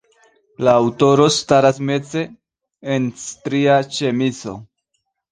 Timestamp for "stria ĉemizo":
3.25-4.55